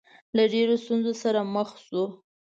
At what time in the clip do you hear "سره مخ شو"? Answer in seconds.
1.23-2.03